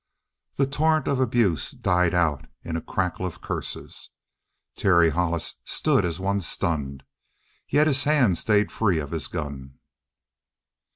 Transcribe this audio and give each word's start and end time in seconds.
The 0.55 0.65
torrent 0.65 1.07
of 1.07 1.19
abuse 1.19 1.69
died 1.69 2.15
out 2.15 2.47
in 2.63 2.75
a 2.75 2.81
crackle 2.81 3.23
of 3.27 3.39
curses. 3.39 4.09
Terry 4.75 5.11
Hollis 5.11 5.57
stood 5.63 6.05
as 6.05 6.19
one 6.19 6.41
stunned. 6.41 7.03
Yet 7.69 7.85
his 7.85 8.05
hand 8.05 8.39
stayed 8.39 8.71
free 8.71 8.97
of 8.97 9.11
his 9.11 9.27
gun. 9.27 9.77